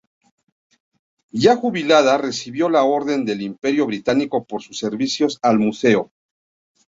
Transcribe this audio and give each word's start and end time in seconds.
Ya 1.31 1.55
jubilada, 1.55 2.17
recibió 2.17 2.69
la 2.69 2.81
Orden 2.83 3.23
del 3.23 3.43
Imperio 3.43 3.85
Británico 3.85 4.45
por 4.45 4.63
sus 4.63 4.79
servicios 4.79 5.37
al 5.43 5.59
museo. 5.59 6.11